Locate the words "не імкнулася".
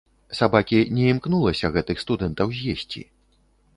0.99-1.71